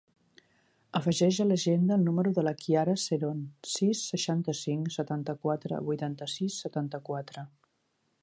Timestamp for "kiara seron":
2.61-3.43